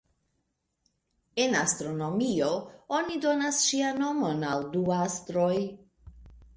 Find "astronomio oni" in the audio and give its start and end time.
1.59-3.21